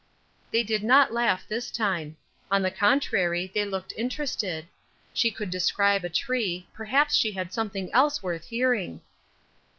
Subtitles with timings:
[0.49, 2.17] They did not laugh this time;
[2.49, 4.65] on the contrary, they looked interested.
[5.13, 9.01] She could describe a tree, perhaps she had something else worth hearing.